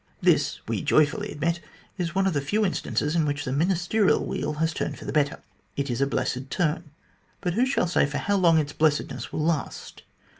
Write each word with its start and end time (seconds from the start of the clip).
"This, 0.19 0.61
we 0.67 0.81
joyfully 0.81 1.29
admit, 1.31 1.59
is 1.95 2.15
one 2.15 2.25
of 2.25 2.33
the 2.33 2.41
few 2.41 2.65
instances 2.65 3.15
in 3.15 3.23
which 3.23 3.45
the 3.45 3.51
Ministerial 3.51 4.25
wheel 4.25 4.53
was 4.59 4.73
turned 4.73 4.97
for 4.97 5.05
the 5.05 5.13
better. 5.13 5.43
It 5.77 5.91
is 5.91 6.01
a 6.01 6.07
blessed 6.07 6.49
turn. 6.49 6.89
But 7.39 7.53
"who 7.53 7.67
shall 7.67 7.85
say 7.85 8.07
how 8.07 8.35
long 8.37 8.57
its 8.57 8.73
blessedness 8.73 9.31
will 9.31 9.43
last? 9.45 10.01